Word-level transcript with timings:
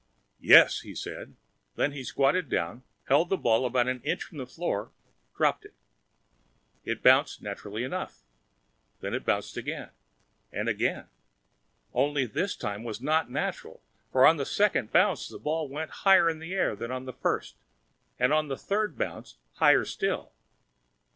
"Yes," 0.39 0.79
he 0.79 0.95
said. 0.95 1.35
Then 1.75 1.91
he 1.91 2.03
squatted 2.03 2.49
down, 2.49 2.81
held 3.03 3.29
the 3.29 3.37
ball 3.37 3.67
about 3.67 3.87
a 3.87 3.93
half 3.93 4.03
inch 4.03 4.23
from 4.23 4.39
the 4.39 4.47
floor, 4.47 4.91
dropped 5.37 5.63
it. 5.63 5.75
It 6.83 7.03
bounced, 7.03 7.43
naturally 7.43 7.83
enough. 7.83 8.23
Then 9.01 9.13
it 9.13 9.23
bounced 9.25 9.57
again. 9.57 9.91
And 10.51 10.67
again. 10.67 11.05
Only 11.93 12.25
this 12.25 12.57
was 12.63 12.99
not 12.99 13.29
natural, 13.29 13.83
for 14.11 14.25
on 14.25 14.37
the 14.37 14.43
second 14.47 14.91
bounce 14.91 15.27
the 15.27 15.37
ball 15.37 15.69
went 15.69 15.91
higher 16.01 16.27
in 16.27 16.39
the 16.39 16.55
air 16.55 16.75
than 16.75 16.89
on 16.89 17.05
the 17.05 17.13
first, 17.13 17.53
and 18.17 18.33
on 18.33 18.47
the 18.47 18.57
third 18.57 18.97
bounce 18.97 19.37
higher 19.57 19.85
still. 19.85 20.31